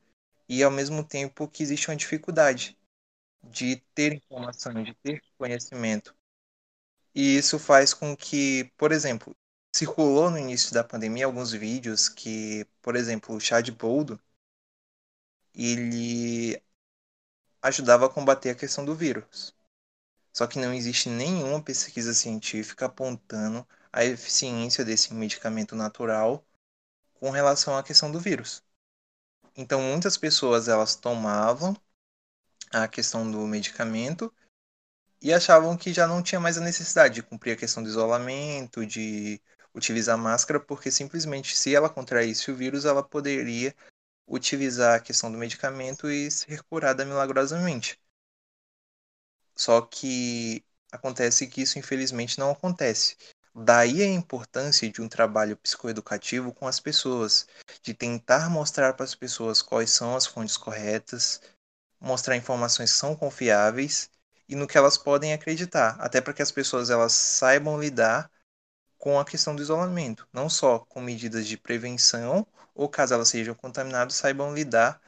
e 0.48 0.62
ao 0.62 0.70
mesmo 0.70 1.04
tempo 1.04 1.48
que 1.48 1.62
existe 1.62 1.88
uma 1.90 1.96
dificuldade 1.96 2.78
de 3.42 3.76
ter 3.94 4.14
informação, 4.14 4.82
de 4.82 4.94
ter 4.94 5.22
conhecimento. 5.38 6.14
E 7.14 7.36
isso 7.38 7.58
faz 7.58 7.92
com 7.94 8.16
que, 8.16 8.72
por 8.76 8.92
exemplo, 8.92 9.36
circulou 9.74 10.30
no 10.30 10.38
início 10.38 10.72
da 10.72 10.84
pandemia 10.84 11.26
alguns 11.26 11.52
vídeos 11.52 12.08
que, 12.08 12.66
por 12.82 12.96
exemplo, 12.96 13.34
o 13.34 13.40
chá 13.40 13.60
de 13.60 13.72
boldo, 13.72 14.20
ele 15.54 16.62
ajudava 17.62 18.06
a 18.06 18.08
combater 18.10 18.50
a 18.50 18.54
questão 18.54 18.84
do 18.84 18.94
vírus. 18.94 19.54
Só 20.32 20.46
que 20.46 20.58
não 20.58 20.72
existe 20.74 21.08
nenhuma 21.08 21.62
pesquisa 21.62 22.14
científica 22.14 22.86
apontando 22.86 23.66
a 23.92 24.04
eficiência 24.04 24.84
desse 24.84 25.12
medicamento 25.14 25.76
natural 25.76 26.46
com 27.14 27.30
relação 27.30 27.76
à 27.76 27.82
questão 27.82 28.12
do 28.12 28.20
vírus. 28.20 28.62
Então, 29.58 29.82
muitas 29.82 30.16
pessoas 30.16 30.68
elas 30.68 30.94
tomavam 30.94 31.76
a 32.72 32.88
questão 32.88 33.30
do 33.30 33.46
medicamento 33.46 34.32
e 35.22 35.32
achavam 35.32 35.76
que 35.76 35.92
já 35.92 36.06
não 36.06 36.22
tinha 36.22 36.40
mais 36.40 36.58
a 36.58 36.62
necessidade 36.62 37.16
de 37.16 37.22
cumprir 37.22 37.52
a 37.52 37.56
questão 37.56 37.82
do 37.82 37.88
isolamento, 37.88 38.86
de 38.86 39.40
utilizar 39.74 40.18
máscara, 40.18 40.60
porque 40.60 40.90
simplesmente 40.90 41.56
se 41.56 41.74
ela 41.74 41.90
contraísse 41.90 42.50
o 42.50 42.56
vírus, 42.56 42.84
ela 42.84 43.02
poderia 43.02 43.74
utilizar 44.28 44.96
a 44.96 45.00
questão 45.00 45.32
do 45.32 45.38
medicamento 45.38 46.10
e 46.10 46.30
ser 46.30 46.62
curada 46.64 47.04
milagrosamente. 47.04 48.00
Só 49.54 49.82
que 49.82 50.64
acontece 50.90 51.46
que 51.48 51.60
isso 51.60 51.78
infelizmente 51.78 52.38
não 52.38 52.50
acontece. 52.50 53.16
Daí 53.60 54.02
a 54.02 54.06
importância 54.06 54.88
de 54.88 55.02
um 55.02 55.08
trabalho 55.08 55.56
psicoeducativo 55.56 56.52
com 56.52 56.68
as 56.68 56.78
pessoas, 56.78 57.44
de 57.82 57.92
tentar 57.92 58.48
mostrar 58.48 58.94
para 58.94 59.04
as 59.04 59.16
pessoas 59.16 59.60
quais 59.60 59.90
são 59.90 60.14
as 60.14 60.26
fontes 60.26 60.56
corretas, 60.56 61.40
mostrar 62.00 62.36
informações 62.36 62.92
que 62.92 62.96
são 62.96 63.16
confiáveis 63.16 64.10
e 64.48 64.54
no 64.54 64.68
que 64.68 64.78
elas 64.78 64.96
podem 64.96 65.32
acreditar, 65.32 65.96
até 65.98 66.20
para 66.20 66.32
que 66.32 66.40
as 66.40 66.52
pessoas 66.52 66.88
elas 66.88 67.12
saibam 67.12 67.80
lidar 67.80 68.30
com 68.96 69.18
a 69.18 69.24
questão 69.24 69.56
do 69.56 69.62
isolamento, 69.62 70.28
não 70.32 70.48
só 70.48 70.78
com 70.78 71.00
medidas 71.00 71.44
de 71.44 71.56
prevenção, 71.56 72.46
ou 72.76 72.88
caso 72.88 73.14
elas 73.14 73.28
sejam 73.28 73.56
contaminadas, 73.56 74.14
saibam 74.14 74.54
lidar 74.54 75.00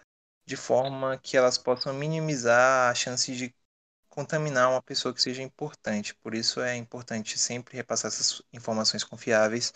de 0.45 0.57
forma 0.57 1.17
que 1.19 1.37
elas 1.37 1.57
possam 1.57 1.95
minimizar 1.95 2.91
a 2.91 2.95
chance 2.97 3.33
de 3.33 3.55
contaminar 4.11 4.69
uma 4.69 4.83
pessoa 4.83 5.15
que 5.15 5.23
seja 5.23 5.43
importante. 5.43 6.15
Por 6.17 6.35
isso 6.35 6.61
é 6.61 6.77
importante 6.77 7.39
sempre 7.39 7.77
repassar 7.77 8.09
essas 8.09 8.43
informações 8.53 9.05
confiáveis, 9.05 9.73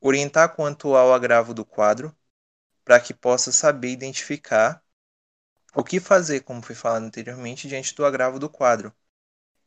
orientar 0.00 0.54
quanto 0.54 0.94
ao 0.94 1.12
agravo 1.12 1.52
do 1.52 1.64
quadro, 1.64 2.16
para 2.84 3.00
que 3.00 3.12
possa 3.12 3.52
saber 3.52 3.90
identificar 3.90 4.82
o 5.74 5.84
que 5.84 6.00
fazer, 6.00 6.40
como 6.40 6.62
foi 6.62 6.74
falado 6.74 7.04
anteriormente, 7.04 7.68
diante 7.68 7.94
do 7.94 8.06
agravo 8.06 8.38
do 8.38 8.48
quadro 8.48 8.94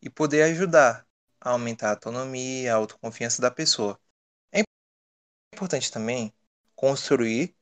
e 0.01 0.09
poder 0.09 0.43
ajudar 0.43 1.05
a 1.39 1.51
aumentar 1.51 1.89
a 1.89 1.91
autonomia, 1.91 2.73
a 2.73 2.77
autoconfiança 2.77 3.41
da 3.41 3.51
pessoa. 3.51 3.99
É 4.51 4.63
importante 5.53 5.91
também 5.91 6.33
construir 6.75 7.55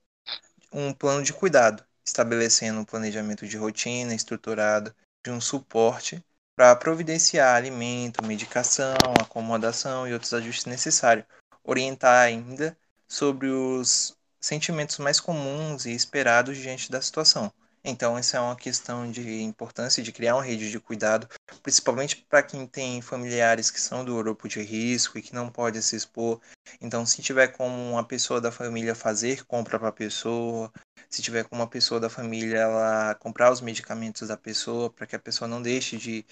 um 0.71 0.93
plano 0.93 1.23
de 1.23 1.33
cuidado, 1.33 1.83
estabelecendo 2.05 2.79
um 2.79 2.85
planejamento 2.85 3.47
de 3.47 3.57
rotina 3.57 4.13
estruturado, 4.13 4.95
de 5.23 5.31
um 5.31 5.41
suporte 5.41 6.23
para 6.57 6.75
providenciar 6.75 7.55
alimento, 7.55 8.25
medicação, 8.25 8.95
acomodação 9.21 10.07
e 10.07 10.13
outros 10.13 10.33
ajustes 10.33 10.65
necessários. 10.65 11.23
Orientar 11.63 12.25
ainda 12.25 12.75
sobre 13.07 13.47
os 13.47 14.17
sentimentos 14.41 14.97
mais 14.97 15.19
comuns 15.19 15.85
e 15.85 15.91
esperados 15.93 16.57
diante 16.57 16.91
da 16.91 16.99
situação. 16.99 17.53
Então, 17.83 18.17
essa 18.17 18.37
é 18.37 18.39
uma 18.39 18.55
questão 18.55 19.09
de 19.09 19.43
importância 19.43 20.01
de 20.01 20.11
criar 20.11 20.33
uma 20.35 20.43
rede 20.43 20.71
de 20.71 20.79
cuidado, 20.79 21.29
principalmente 21.61 22.25
para 22.27 22.41
quem 22.41 22.65
tem 22.65 23.03
familiares 23.03 23.69
que 23.69 23.79
são 23.79 24.03
do 24.03 24.17
grupo 24.17 24.47
de 24.47 24.59
risco 24.61 25.17
e 25.17 25.21
que 25.21 25.35
não 25.35 25.49
pode 25.49 25.81
se 25.83 25.95
expor. 25.95 26.41
Então, 26.81 27.05
se 27.05 27.21
tiver 27.21 27.49
como 27.49 27.91
uma 27.91 28.03
pessoa 28.03 28.41
da 28.41 28.51
família 28.51 28.95
fazer 28.95 29.45
compra 29.45 29.77
para 29.77 29.89
a 29.89 29.93
pessoa, 29.93 30.73
se 31.07 31.21
tiver 31.21 31.43
como 31.45 31.61
uma 31.61 31.69
pessoa 31.69 31.99
da 31.99 32.09
família 32.09 32.57
ela 32.57 33.15
comprar 33.15 33.51
os 33.51 33.61
medicamentos 33.61 34.27
da 34.27 34.35
pessoa, 34.35 34.89
para 34.89 35.05
que 35.05 35.15
a 35.15 35.19
pessoa 35.19 35.47
não 35.47 35.61
deixe 35.61 35.97
de 35.97 36.25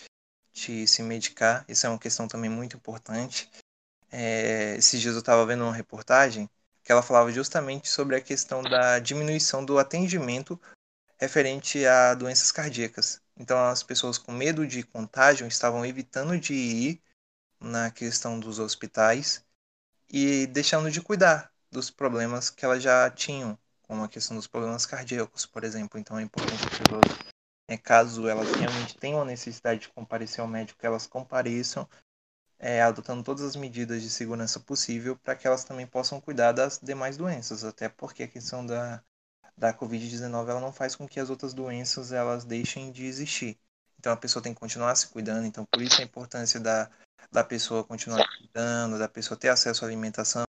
de 0.56 0.88
se 0.88 1.04
medicar. 1.04 1.66
Isso 1.68 1.86
é 1.86 1.90
uma 1.90 2.00
questão 2.00 2.28
também 2.28 2.50
muito 2.50 2.78
importante. 2.78 3.50
É, 4.12 4.76
esses 4.78 5.00
dias 5.02 5.14
eu 5.14 5.20
estava 5.20 5.46
vendo 5.46 5.64
uma 5.64 5.74
reportagem 5.74 6.50
que 6.82 6.92
ela 6.92 7.04
falava 7.04 7.32
justamente 7.32 7.90
sobre 7.90 8.16
a 8.16 8.22
questão 8.22 8.64
da 8.64 9.00
diminuição 9.00 9.66
do 9.66 9.78
atendimento 9.78 10.60
referente 11.18 11.86
a 11.86 12.14
doenças 12.14 12.52
cardíacas. 12.52 13.22
Então, 13.36 13.58
as 13.66 13.84
pessoas 13.84 14.18
com 14.18 14.32
medo 14.32 14.66
de 14.66 14.84
contágio 14.84 15.48
estavam 15.48 15.86
evitando 15.86 16.40
de 16.40 16.54
ir 16.54 17.02
na 17.60 17.92
questão 17.92 18.40
dos 18.40 18.60
hospitais 18.60 19.44
e 20.10 20.48
deixando 20.48 20.92
de 20.92 21.02
cuidar 21.02 21.52
dos 21.72 21.90
problemas 21.90 22.50
que 22.50 22.64
elas 22.64 22.82
já 22.82 23.10
tinham, 23.10 23.58
como 23.82 24.04
a 24.04 24.08
questão 24.10 24.38
dos 24.38 24.48
problemas 24.48 24.86
cardíacos, 24.86 25.46
por 25.46 25.64
exemplo. 25.64 26.00
Então, 26.00 26.20
é 26.20 26.22
importante 26.22 26.60
que 26.68 26.74
as 26.74 26.80
pessoas 26.80 27.35
é, 27.68 27.78
caso 27.78 28.28
elas 28.28 28.52
realmente 28.52 28.98
tenham 28.98 29.22
a 29.22 29.26
necessidade 29.26 29.82
de 29.82 29.90
comparecer 29.90 30.42
ao 30.42 30.48
médico, 30.48 30.80
que 30.80 30.86
elas 30.86 31.08
compareçam, 31.08 31.88
é, 32.60 32.82
adotando 32.82 33.24
todas 33.24 33.44
as 33.44 33.56
medidas 33.56 34.02
de 34.02 34.10
segurança 34.10 34.60
possível 34.60 35.18
para 35.18 35.36
que 35.36 35.48
elas 35.48 35.64
também 35.64 35.86
possam 35.88 36.22
cuidar 36.22 36.52
das 36.52 36.80
demais 36.80 37.18
doenças, 37.18 37.64
até 37.64 37.90
porque 37.90 38.24
a 38.24 38.28
questão 38.28 38.66
da, 38.66 39.04
da 39.58 39.74
Covid-19 39.74 40.50
ela 40.50 40.62
não 40.62 40.72
faz 40.72 40.96
com 40.96 41.08
que 41.08 41.20
as 41.20 41.30
outras 41.30 41.54
doenças 41.54 42.12
elas 42.12 42.46
deixem 42.46 42.92
de 42.92 43.06
existir. 43.06 43.58
Então 44.00 44.14
a 44.14 44.18
pessoa 44.18 44.44
tem 44.44 44.54
que 44.54 44.60
continuar 44.60 44.96
se 44.96 45.08
cuidando, 45.08 45.46
então 45.46 45.66
por 45.66 45.82
isso 45.82 46.02
a 46.02 46.04
importância 46.04 46.60
da, 46.60 46.90
da 47.32 47.44
pessoa 47.44 47.84
continuar 47.84 48.20
se 48.20 48.38
cuidando, 48.38 49.00
da 49.00 49.10
pessoa 49.10 49.38
ter 49.38 49.50
acesso 49.50 49.84
à 49.84 49.88
alimentação, 49.88 50.46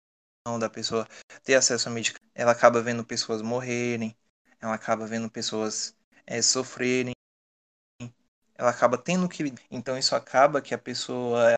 da 0.58 0.70
pessoa 0.70 1.06
ter 1.42 1.54
acesso 1.54 1.88
a 1.88 1.92
medicação. 1.92 2.28
Ela 2.34 2.52
acaba 2.52 2.80
vendo 2.80 3.04
pessoas 3.04 3.42
morrerem, 3.42 4.16
ela 4.60 4.74
acaba 4.74 5.06
vendo 5.06 5.30
pessoas 5.30 5.94
é, 6.30 6.40
sofrerem, 6.40 7.12
ela 8.54 8.70
acaba 8.70 8.96
tendo 8.96 9.28
que. 9.28 9.52
Então 9.68 9.98
isso 9.98 10.14
acaba 10.14 10.62
que 10.62 10.72
a 10.72 10.78
pessoa 10.78 11.52
é 11.52 11.54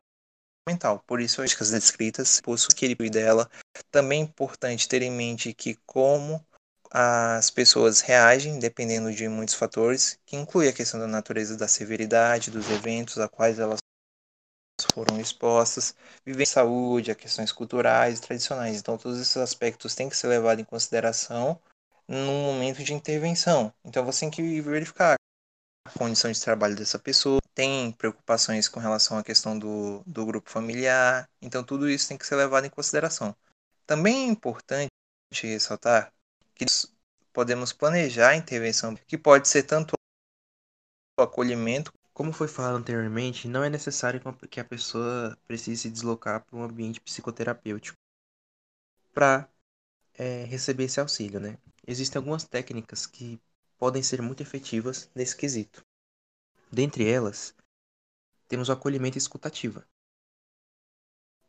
mental. 0.66 1.04
Por 1.06 1.20
isso 1.20 1.42
as 1.62 1.70
descritas, 1.70 2.40
por 2.40 2.58
que 2.74 2.94
dela. 3.10 3.50
Também 3.90 4.22
é 4.22 4.24
importante 4.24 4.88
ter 4.88 5.02
em 5.02 5.10
mente 5.10 5.52
que 5.52 5.74
como 5.86 6.44
as 6.90 7.50
pessoas 7.50 8.00
reagem 8.00 8.58
dependendo 8.58 9.12
de 9.12 9.28
muitos 9.28 9.54
fatores, 9.54 10.18
que 10.24 10.36
inclui 10.36 10.68
a 10.68 10.72
questão 10.72 10.98
da 10.98 11.06
natureza 11.06 11.56
da 11.56 11.68
severidade 11.68 12.50
dos 12.50 12.70
eventos 12.70 13.18
a 13.18 13.28
quais 13.28 13.58
elas 13.58 13.78
foram 14.92 15.20
expostas, 15.20 15.94
viver 16.24 16.46
saúde, 16.46 17.10
a 17.10 17.14
questões 17.14 17.52
culturais 17.52 18.18
e 18.18 18.22
tradicionais. 18.22 18.78
Então 18.78 18.96
todos 18.96 19.20
esses 19.20 19.36
aspectos 19.36 19.94
têm 19.94 20.08
que 20.08 20.16
ser 20.16 20.28
levados 20.28 20.62
em 20.62 20.64
consideração 20.64 21.60
num 22.12 22.42
momento 22.42 22.84
de 22.84 22.92
intervenção. 22.92 23.72
Então 23.82 24.04
você 24.04 24.20
tem 24.20 24.30
que 24.30 24.60
verificar 24.60 25.14
a 25.86 25.98
condição 25.98 26.30
de 26.30 26.40
trabalho 26.40 26.76
dessa 26.76 26.98
pessoa, 26.98 27.40
tem 27.54 27.90
preocupações 27.92 28.68
com 28.68 28.78
relação 28.78 29.16
à 29.16 29.24
questão 29.24 29.58
do, 29.58 30.02
do 30.06 30.26
grupo 30.26 30.50
familiar, 30.50 31.26
então 31.40 31.64
tudo 31.64 31.88
isso 31.88 32.08
tem 32.08 32.18
que 32.18 32.26
ser 32.26 32.36
levado 32.36 32.66
em 32.66 32.70
consideração. 32.70 33.34
Também 33.86 34.28
é 34.28 34.30
importante 34.30 34.90
ressaltar 35.42 36.12
que 36.54 36.66
podemos 37.32 37.72
planejar 37.72 38.30
a 38.30 38.36
intervenção, 38.36 38.94
que 38.94 39.16
pode 39.16 39.48
ser 39.48 39.62
tanto 39.62 39.94
o 41.18 41.22
acolhimento. 41.22 41.90
Como 42.12 42.30
foi 42.30 42.46
falado 42.46 42.76
anteriormente, 42.76 43.48
não 43.48 43.64
é 43.64 43.70
necessário 43.70 44.20
que 44.50 44.60
a 44.60 44.64
pessoa 44.64 45.36
precise 45.46 45.82
se 45.82 45.90
deslocar 45.90 46.44
para 46.44 46.58
um 46.58 46.62
ambiente 46.62 47.00
psicoterapêutico 47.00 47.96
para 49.14 49.48
é, 50.14 50.44
receber 50.44 50.84
esse 50.84 51.00
auxílio, 51.00 51.40
né? 51.40 51.56
Existem 51.86 52.18
algumas 52.18 52.44
técnicas 52.44 53.06
que 53.06 53.40
podem 53.76 54.02
ser 54.02 54.22
muito 54.22 54.42
efetivas 54.42 55.10
nesse 55.14 55.36
quesito. 55.36 55.84
Dentre 56.70 57.08
elas, 57.08 57.54
temos 58.48 58.68
o 58.68 58.72
acolhimento 58.72 59.18
escutativa. 59.18 59.84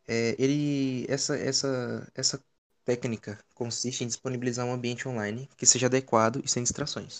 É, 0.08 0.36
ele, 0.38 1.06
essa, 1.08 1.38
essa, 1.38 2.12
essa 2.14 2.44
técnica 2.84 3.40
consiste 3.54 4.04
em 4.04 4.08
disponibilizar 4.08 4.66
um 4.66 4.74
ambiente 4.74 5.08
online 5.08 5.50
que 5.56 5.66
seja 5.66 5.86
adequado 5.88 6.42
e 6.44 6.48
sem 6.48 6.64
distrações. 6.64 7.20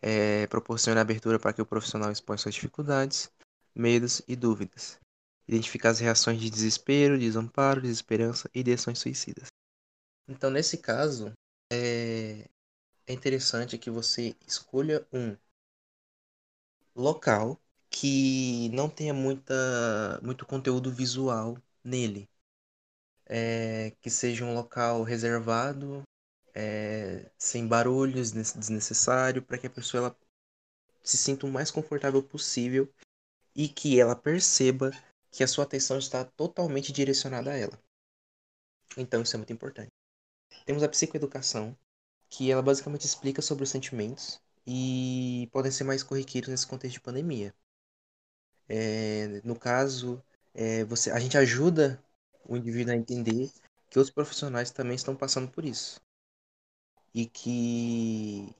É, 0.00 0.46
proporciona 0.48 1.00
abertura 1.00 1.38
para 1.38 1.52
que 1.52 1.62
o 1.62 1.66
profissional 1.66 2.10
exponha 2.10 2.38
suas 2.38 2.54
dificuldades, 2.54 3.30
medos 3.74 4.20
e 4.26 4.34
dúvidas. 4.34 4.98
Identificar 5.46 5.90
as 5.90 6.00
reações 6.00 6.40
de 6.40 6.50
desespero, 6.50 7.18
desamparo, 7.18 7.80
desesperança 7.80 8.50
e 8.54 8.62
de 8.62 8.72
ações 8.72 8.98
suicidas. 8.98 9.46
Então, 10.28 10.50
nesse 10.50 10.78
caso, 10.78 11.32
é, 11.72 12.46
é 13.06 13.12
interessante 13.14 13.78
que 13.78 13.90
você 13.90 14.36
escolha 14.46 15.06
um 15.10 15.34
local 16.94 17.58
que 17.88 18.68
não 18.70 18.90
tenha 18.90 19.14
muita, 19.14 20.20
muito 20.22 20.44
conteúdo 20.44 20.92
visual 20.92 21.56
nele. 21.82 22.28
É, 23.26 23.92
que 24.02 24.10
seja 24.10 24.44
um 24.44 24.52
local 24.52 25.02
reservado, 25.02 26.02
é, 26.54 27.30
sem 27.38 27.66
barulhos 27.66 28.32
desnecessários, 28.32 29.44
para 29.44 29.56
que 29.56 29.66
a 29.66 29.70
pessoa 29.70 30.04
ela 30.04 30.16
se 31.02 31.16
sinta 31.16 31.46
o 31.46 31.50
mais 31.50 31.70
confortável 31.70 32.22
possível 32.22 32.92
e 33.56 33.68
que 33.68 33.98
ela 33.98 34.14
perceba 34.14 34.90
que 35.30 35.42
a 35.42 35.48
sua 35.48 35.64
atenção 35.64 35.98
está 35.98 36.24
totalmente 36.24 36.92
direcionada 36.92 37.52
a 37.52 37.56
ela. 37.56 37.78
Então 38.98 39.22
isso 39.22 39.34
é 39.34 39.38
muito 39.38 39.52
importante. 39.52 40.01
Temos 40.66 40.82
a 40.82 40.88
psicoeducação, 40.88 41.76
que 42.28 42.50
ela 42.50 42.62
basicamente 42.62 43.06
explica 43.06 43.42
sobre 43.42 43.64
os 43.64 43.70
sentimentos 43.70 44.40
e 44.66 45.48
podem 45.52 45.72
ser 45.72 45.84
mais 45.84 46.02
corriqueiros 46.02 46.48
nesse 46.50 46.66
contexto 46.66 46.94
de 46.94 47.00
pandemia. 47.00 47.54
É, 48.68 49.40
no 49.44 49.58
caso, 49.58 50.22
é, 50.54 50.84
você, 50.84 51.10
a 51.10 51.18
gente 51.18 51.36
ajuda 51.36 52.02
o 52.44 52.56
indivíduo 52.56 52.92
a 52.94 52.96
entender 52.96 53.50
que 53.90 53.98
outros 53.98 54.14
profissionais 54.14 54.70
também 54.70 54.94
estão 54.96 55.14
passando 55.14 55.50
por 55.50 55.64
isso. 55.64 56.00
E 57.14 57.26
que 57.26 58.54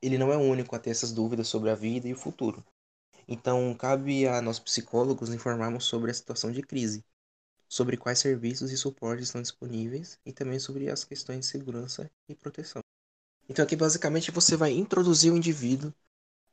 ele 0.00 0.18
não 0.18 0.32
é 0.32 0.36
o 0.36 0.40
único 0.40 0.76
a 0.76 0.78
ter 0.78 0.90
essas 0.90 1.12
dúvidas 1.12 1.48
sobre 1.48 1.70
a 1.70 1.74
vida 1.74 2.08
e 2.08 2.12
o 2.12 2.16
futuro. 2.16 2.64
Então, 3.28 3.74
cabe 3.74 4.26
a 4.28 4.42
nós 4.42 4.58
psicólogos 4.58 5.32
informarmos 5.32 5.84
sobre 5.84 6.10
a 6.10 6.14
situação 6.14 6.52
de 6.52 6.62
crise, 6.62 7.04
sobre 7.74 7.96
quais 7.96 8.20
serviços 8.20 8.70
e 8.70 8.76
suportes 8.76 9.26
estão 9.26 9.42
disponíveis 9.42 10.16
e 10.24 10.32
também 10.32 10.60
sobre 10.60 10.88
as 10.88 11.02
questões 11.02 11.40
de 11.40 11.46
segurança 11.46 12.08
e 12.28 12.34
proteção. 12.36 12.80
Então, 13.48 13.64
aqui 13.64 13.74
basicamente 13.74 14.30
você 14.30 14.56
vai 14.56 14.70
introduzir 14.70 15.32
o 15.32 15.36
indivíduo 15.36 15.92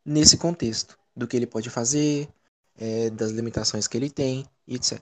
nesse 0.04 0.36
contexto 0.36 0.98
do 1.16 1.28
que 1.28 1.38
ele 1.38 1.46
pode 1.46 1.70
fazer, 1.70 2.28
é, 2.76 3.12
das 3.12 3.30
limitações 3.30 3.88
que 3.88 3.96
ele 3.96 4.10
tem, 4.10 4.48
etc. 4.68 5.00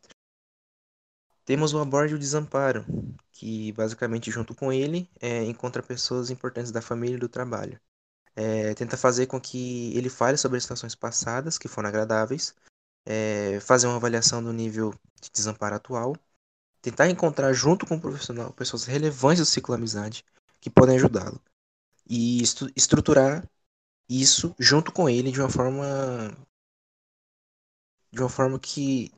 Temos 1.46 1.74
o 1.74 1.80
aborde 1.80 2.16
o 2.16 2.20
desamparo, 2.20 2.86
que 3.32 3.72
basicamente 3.72 4.30
junto 4.30 4.54
com 4.54 4.74
ele 4.74 5.10
é, 5.22 5.46
encontra 5.46 5.82
pessoas 5.82 6.30
importantes 6.30 6.70
da 6.70 6.82
família 6.82 7.16
e 7.16 7.20
do 7.20 7.30
trabalho 7.30 7.80
é, 8.36 8.74
tenta 8.74 8.96
fazer 8.96 9.26
com 9.26 9.40
que 9.40 9.96
ele 9.98 10.10
fale 10.10 10.38
sobre 10.38 10.58
as 10.58 10.64
situações 10.64 10.96
passadas 10.96 11.58
que 11.58 11.68
foram 11.68 11.90
agradáveis, 11.90 12.56
é, 13.06 13.60
fazer 13.60 13.88
uma 13.88 13.96
avaliação 13.96 14.44
do 14.44 14.54
nível 14.54 14.94
de 15.22 15.30
desamparo 15.32 15.76
atual, 15.76 16.16
tentar 16.82 17.10
encontrar 17.10 17.54
junto 17.54 17.86
com 17.86 17.96
o 17.96 18.02
profissional 18.02 18.54
pessoas 18.54 18.86
relevantes 18.86 19.40
do 19.40 19.46
ciclo 19.46 19.76
amizade 19.76 20.24
que 20.60 20.70
podem 20.70 20.96
ajudá-lo 20.96 21.42
e 22.10 22.42
estu 22.42 22.72
estruturar 22.76 23.48
isso 24.10 24.56
junto 24.60 24.92
com 24.92 25.08
ele 25.08 25.32
de 25.32 25.40
uma 25.40 25.50
forma 25.50 26.36
de 28.12 28.20
uma 28.20 28.30
forma 28.30 28.60
que 28.60 29.12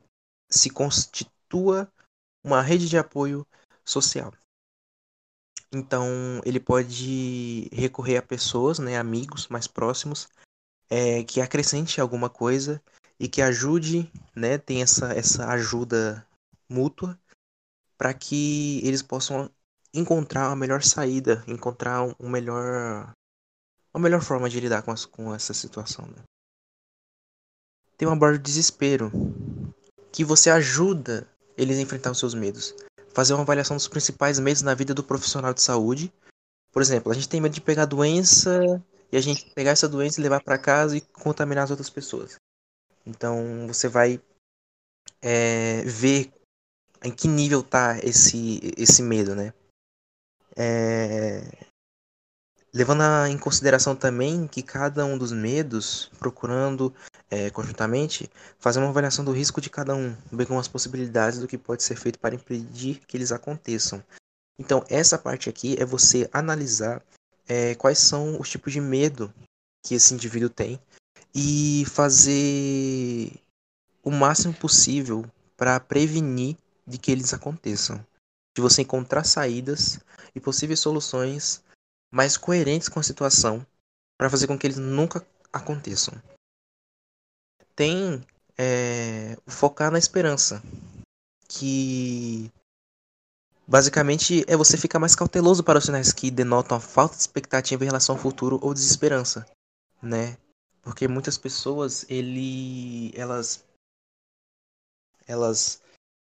se 0.49 0.69
constitua 0.69 1.91
uma 2.43 2.61
rede 2.61 2.89
de 2.89 2.97
apoio 2.97 3.47
social. 3.85 4.33
Então, 5.73 6.05
ele 6.43 6.59
pode 6.59 7.69
recorrer 7.71 8.17
a 8.17 8.21
pessoas, 8.21 8.77
né, 8.79 8.97
amigos 8.97 9.47
mais 9.47 9.67
próximos, 9.67 10.27
é, 10.89 11.23
que 11.23 11.39
acrescente 11.39 12.01
alguma 12.01 12.29
coisa 12.29 12.83
e 13.21 13.27
que 13.27 13.39
ajude, 13.39 14.11
né, 14.35 14.57
tem 14.57 14.81
essa, 14.81 15.13
essa 15.13 15.47
ajuda 15.49 16.25
mútua 16.67 17.15
para 17.95 18.15
que 18.15 18.81
eles 18.83 19.03
possam 19.03 19.47
encontrar 19.93 20.47
a 20.47 20.55
melhor 20.55 20.81
saída, 20.81 21.43
encontrar 21.47 22.01
um 22.19 22.27
melhor 22.27 23.13
uma 23.93 24.01
melhor 24.01 24.21
forma 24.23 24.49
de 24.49 24.59
lidar 24.59 24.81
com, 24.81 24.89
as, 24.89 25.05
com 25.05 25.35
essa 25.35 25.53
situação. 25.53 26.07
Né? 26.07 26.23
Tem 27.95 28.07
uma 28.07 28.17
borda 28.17 28.39
de 28.39 28.43
desespero 28.43 29.11
que 30.11 30.25
você 30.25 30.49
ajuda 30.49 31.27
eles 31.55 31.77
a 31.77 31.81
enfrentar 31.81 32.09
os 32.09 32.17
seus 32.17 32.33
medos 32.33 32.73
fazer 33.13 33.33
uma 33.33 33.43
avaliação 33.43 33.77
dos 33.77 33.87
principais 33.87 34.39
medos 34.39 34.63
na 34.63 34.73
vida 34.73 34.95
do 34.95 35.03
profissional 35.03 35.53
de 35.53 35.61
saúde. 35.61 36.11
Por 36.71 36.81
exemplo, 36.81 37.11
a 37.11 37.15
gente 37.15 37.29
tem 37.29 37.41
medo 37.41 37.53
de 37.53 37.61
pegar 37.61 37.85
doença 37.85 38.81
e 39.11 39.17
a 39.17 39.21
gente 39.21 39.51
pegar 39.53 39.71
essa 39.71 39.87
doença 39.87 40.19
e 40.19 40.23
levar 40.23 40.41
para 40.41 40.57
casa 40.57 40.97
e 40.97 41.01
contaminar 41.01 41.65
as 41.65 41.69
outras 41.69 41.89
pessoas. 41.89 42.37
Então 43.05 43.67
você 43.67 43.87
vai 43.87 44.21
é, 45.21 45.81
ver 45.83 46.31
em 47.03 47.11
que 47.11 47.27
nível 47.27 47.63
tá 47.63 47.97
esse, 48.03 48.59
esse 48.77 49.01
medo, 49.01 49.35
né? 49.35 49.53
É, 50.55 51.41
levando 52.73 53.03
em 53.29 53.37
consideração 53.37 53.95
também 53.95 54.47
que 54.47 54.61
cada 54.61 55.05
um 55.05 55.17
dos 55.17 55.31
medos, 55.31 56.09
procurando 56.19 56.93
é, 57.29 57.49
conjuntamente, 57.49 58.29
fazer 58.59 58.79
uma 58.79 58.89
avaliação 58.89 59.23
do 59.23 59.31
risco 59.31 59.61
de 59.61 59.69
cada 59.69 59.95
um, 59.95 60.15
bem 60.31 60.45
como 60.45 60.59
as 60.59 60.67
possibilidades 60.67 61.39
do 61.39 61.47
que 61.47 61.57
pode 61.57 61.83
ser 61.83 61.95
feito 61.95 62.19
para 62.19 62.35
impedir 62.35 63.01
que 63.07 63.17
eles 63.17 63.31
aconteçam. 63.31 64.03
Então, 64.59 64.85
essa 64.89 65.17
parte 65.17 65.49
aqui 65.49 65.75
é 65.79 65.85
você 65.85 66.29
analisar 66.31 67.01
é, 67.47 67.73
quais 67.75 67.97
são 67.97 68.39
os 68.39 68.49
tipos 68.49 68.71
de 68.71 68.79
medo 68.79 69.33
que 69.83 69.95
esse 69.95 70.13
indivíduo 70.13 70.49
tem 70.49 70.79
e 71.33 71.85
fazer 71.85 73.31
o 74.03 74.11
máximo 74.11 74.53
possível 74.53 75.25
para 75.55 75.79
prevenir 75.79 76.57
de 76.85 76.97
que 76.97 77.11
eles 77.11 77.33
aconteçam. 77.33 78.05
De 78.55 78.61
você 78.61 78.81
encontrar 78.81 79.23
saídas 79.23 79.99
e 80.35 80.39
possíveis 80.39 80.79
soluções 80.79 81.63
mais 82.11 82.35
coerentes 82.35 82.89
com 82.89 82.99
a 82.99 83.03
situação 83.03 83.65
para 84.17 84.29
fazer 84.29 84.47
com 84.47 84.57
que 84.57 84.67
eles 84.67 84.77
nunca 84.77 85.25
aconteçam. 85.53 86.13
Tem 87.75 88.23
é, 88.57 89.37
focar 89.47 89.89
na 89.89 89.97
esperança, 89.97 90.61
que 91.47 92.51
basicamente 93.65 94.43
é 94.47 94.57
você 94.57 94.77
ficar 94.77 94.99
mais 94.99 95.15
cauteloso 95.15 95.63
para 95.63 95.79
os 95.79 95.85
sinais 95.85 96.11
que 96.11 96.29
denotam 96.29 96.77
a 96.77 96.81
falta 96.81 97.15
de 97.15 97.21
expectativa 97.21 97.83
em 97.83 97.87
relação 97.87 98.15
ao 98.15 98.21
futuro 98.21 98.59
ou 98.61 98.73
desesperança, 98.73 99.45
né? 100.01 100.37
Porque 100.81 101.07
muitas 101.07 101.37
pessoas 101.37 102.05
ele 102.09 103.11
elas 103.15 103.63
elas 105.27 105.81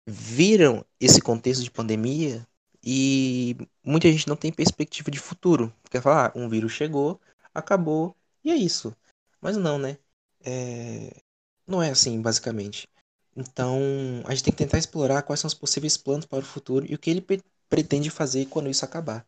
viram 0.06 0.84
esse 1.00 1.20
contexto 1.20 1.62
de 1.62 1.70
pandemia 1.70 2.46
e 2.82 3.56
muita 3.84 4.10
gente 4.10 4.28
não 4.28 4.36
tem 4.36 4.52
perspectiva 4.52 5.10
de 5.10 5.18
futuro. 5.18 5.72
Quer 5.90 6.02
falar, 6.02 6.28
ah, 6.28 6.38
um 6.38 6.48
vírus 6.48 6.72
chegou, 6.72 7.20
acabou, 7.54 8.16
e 8.44 8.50
é 8.50 8.56
isso. 8.56 8.94
Mas 9.40 9.56
não, 9.56 9.78
né? 9.78 9.98
É... 10.44 11.22
Não 11.66 11.82
é 11.82 11.90
assim, 11.90 12.20
basicamente. 12.20 12.88
Então, 13.36 13.80
a 14.26 14.34
gente 14.34 14.44
tem 14.44 14.52
que 14.52 14.58
tentar 14.58 14.78
explorar 14.78 15.22
quais 15.22 15.40
são 15.40 15.48
os 15.48 15.54
possíveis 15.54 15.96
planos 15.96 16.26
para 16.26 16.40
o 16.40 16.42
futuro 16.42 16.84
e 16.88 16.94
o 16.94 16.98
que 16.98 17.10
ele 17.10 17.24
pretende 17.68 18.10
fazer 18.10 18.46
quando 18.46 18.68
isso 18.68 18.84
acabar. 18.84 19.26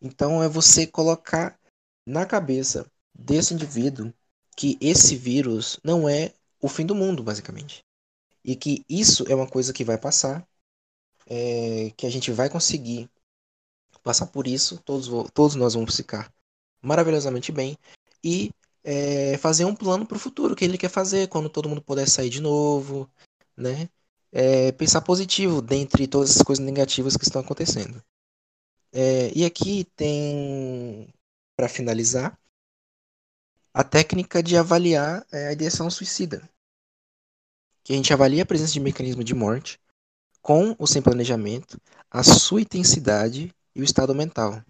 Então, 0.00 0.42
é 0.42 0.48
você 0.48 0.86
colocar 0.86 1.58
na 2.06 2.26
cabeça 2.26 2.90
desse 3.14 3.54
indivíduo 3.54 4.12
que 4.60 4.76
esse 4.78 5.16
vírus 5.16 5.80
não 5.82 6.06
é 6.06 6.34
o 6.60 6.68
fim 6.68 6.84
do 6.84 6.94
mundo, 6.94 7.22
basicamente. 7.22 7.82
E 8.44 8.54
que 8.54 8.84
isso 8.86 9.24
é 9.26 9.34
uma 9.34 9.48
coisa 9.48 9.72
que 9.72 9.82
vai 9.82 9.96
passar 9.96 10.46
é, 11.26 11.90
que 11.96 12.04
a 12.04 12.10
gente 12.10 12.30
vai 12.30 12.50
conseguir 12.50 13.08
passar 14.02 14.26
por 14.26 14.46
isso, 14.46 14.76
todos, 14.84 15.08
todos 15.32 15.56
nós 15.56 15.72
vamos 15.72 15.96
ficar 15.96 16.30
maravilhosamente 16.82 17.50
bem 17.50 17.74
e 18.22 18.50
é, 18.84 19.38
fazer 19.38 19.64
um 19.64 19.74
plano 19.74 20.04
para 20.04 20.18
o 20.18 20.20
futuro, 20.20 20.52
o 20.52 20.56
que 20.56 20.66
ele 20.66 20.76
quer 20.76 20.90
fazer 20.90 21.28
quando 21.28 21.48
todo 21.48 21.66
mundo 21.66 21.80
puder 21.80 22.06
sair 22.06 22.28
de 22.28 22.42
novo, 22.42 23.10
né? 23.56 23.88
É, 24.30 24.72
pensar 24.72 25.00
positivo 25.00 25.62
dentre 25.62 26.06
todas 26.06 26.36
as 26.36 26.42
coisas 26.42 26.62
negativas 26.62 27.16
que 27.16 27.24
estão 27.24 27.40
acontecendo. 27.40 28.04
É, 28.92 29.32
e 29.34 29.42
aqui 29.42 29.84
tem, 29.96 31.08
para 31.56 31.66
finalizar, 31.66 32.38
a 33.72 33.84
técnica 33.84 34.42
de 34.42 34.56
avaliar 34.56 35.26
é, 35.32 35.48
a 35.48 35.52
ideação 35.52 35.90
suicida. 35.90 36.48
Que 37.82 37.92
a 37.92 37.96
gente 37.96 38.12
avalia 38.12 38.42
a 38.42 38.46
presença 38.46 38.72
de 38.72 38.80
mecanismo 38.80 39.24
de 39.24 39.34
morte, 39.34 39.80
com 40.42 40.74
ou 40.78 40.86
sem 40.86 41.02
planejamento, 41.02 41.80
a 42.10 42.22
sua 42.22 42.60
intensidade 42.60 43.54
e 43.74 43.80
o 43.80 43.84
estado 43.84 44.14
mental. 44.14 44.62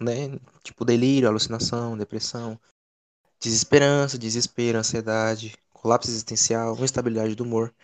Né? 0.00 0.38
Tipo 0.62 0.84
delírio, 0.84 1.28
alucinação, 1.28 1.96
depressão, 1.96 2.58
desesperança, 3.40 4.18
desespero, 4.18 4.78
ansiedade, 4.78 5.56
colapso 5.72 6.10
existencial, 6.10 6.76
instabilidade 6.82 7.34
do 7.34 7.44
humor, 7.44 7.74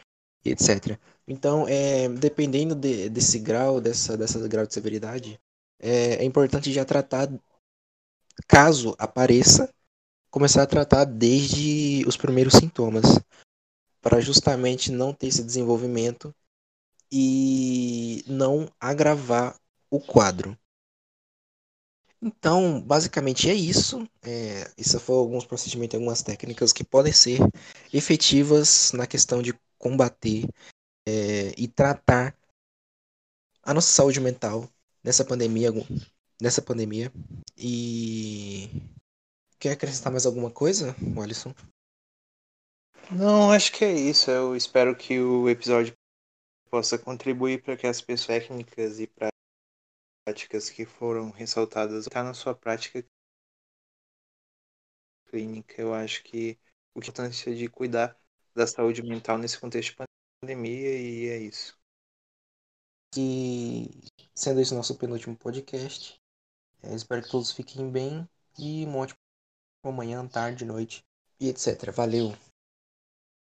etc. 0.45 0.99
Então, 1.27 1.67
é, 1.69 2.09
dependendo 2.09 2.75
de, 2.75 3.09
desse 3.09 3.39
grau, 3.39 3.81
dessa, 3.81 4.17
dessa 4.17 4.47
grau 4.49 4.67
de 4.67 4.75
severidade, 4.75 5.41
é, 5.79 6.17
é 6.17 6.25
importante 6.25 6.73
já 6.73 6.85
tratar, 6.85 7.29
caso 8.47 8.95
apareça, 8.99 9.73
começar 10.33 10.63
a 10.63 10.67
tratar 10.67 11.05
desde 11.05 12.05
os 12.09 12.17
primeiros 12.17 12.55
sintomas, 12.55 13.05
para 14.01 14.19
justamente 14.19 14.91
não 14.91 15.13
ter 15.13 15.27
esse 15.27 15.45
desenvolvimento 15.45 16.35
e 17.13 18.25
não 18.27 18.67
agravar 18.81 19.55
o 19.91 20.01
quadro. 20.01 20.59
Então, 22.21 22.81
basicamente 22.81 23.51
é 23.51 23.55
isso. 23.55 24.09
É, 24.23 24.71
isso 24.79 24.99
foi 24.99 25.17
alguns 25.17 25.45
procedimentos, 25.45 25.97
algumas 25.97 26.23
técnicas 26.23 26.73
que 26.73 26.83
podem 26.83 27.13
ser 27.13 27.39
efetivas 27.93 28.91
na 28.93 29.07
questão 29.07 29.43
de 29.43 29.53
combater 29.77 30.49
é, 31.07 31.53
e 31.59 31.69
tratar 31.69 32.35
a 33.63 33.75
nossa 33.75 33.93
saúde 33.93 34.19
mental 34.19 34.67
nessa 35.05 35.25
pandemia, 35.25 35.71
nessa 36.41 36.63
pandemia. 36.63 37.13
E 37.59 38.71
quer 39.63 39.75
acrescentar 39.75 40.11
mais 40.11 40.27
alguma 40.27 40.51
coisa, 40.51 40.93
Alisson? 41.23 41.55
Não, 43.13 43.53
acho 43.53 43.71
que 43.71 43.85
é 43.85 43.93
isso. 43.93 44.29
Eu 44.29 44.57
espero 44.57 44.97
que 44.97 45.21
o 45.21 45.49
episódio 45.49 45.95
possa 46.69 46.99
contribuir 46.99 47.63
para 47.63 47.77
que 47.77 47.87
as 47.87 48.01
pessoas 48.01 48.41
técnicas 48.41 48.99
e 48.99 49.09
práticas 50.27 50.69
que 50.69 50.85
foram 50.85 51.31
ressaltadas 51.31 52.07
está 52.07 52.25
na 52.25 52.35
sua 52.35 52.57
prática 52.57 53.05
clínica. 55.31 55.81
Eu 55.81 55.95
acho 55.95 56.25
que 56.25 56.59
o 56.93 57.01
que 57.01 57.11
é 57.11 57.55
de 57.55 57.69
cuidar 57.69 58.19
da 58.57 58.67
saúde 58.67 59.01
mental 59.01 59.39
nesse 59.39 59.61
contexto 59.61 59.91
de 59.91 60.07
pandemia 60.41 60.99
e 60.99 61.29
é 61.29 61.39
isso. 61.39 61.79
E 63.17 63.89
sendo 64.35 64.61
esse 64.61 64.75
nosso 64.75 64.99
penúltimo 64.99 65.37
podcast, 65.37 66.21
é, 66.83 66.93
espero 66.97 67.23
que 67.23 67.31
todos 67.31 67.53
fiquem 67.53 67.89
bem 67.89 68.29
e 68.59 68.85
um 68.87 68.97
ótimo 68.97 69.22
manhã, 69.91 70.25
tarde, 70.29 70.65
noite 70.65 71.03
e 71.41 71.49
etc. 71.49 71.91
Valeu! 71.91 72.33